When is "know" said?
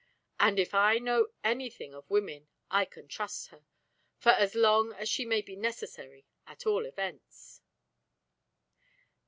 0.97-1.27